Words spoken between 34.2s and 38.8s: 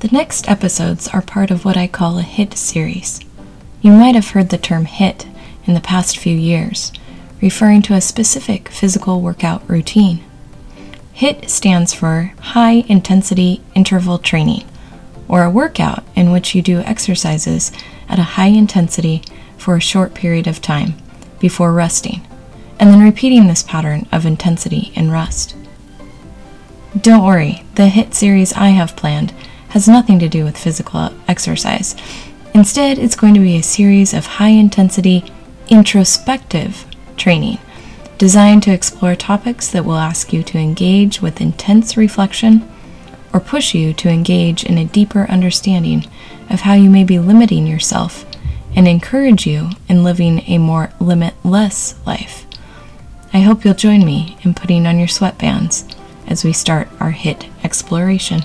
high intensity, introspective training designed to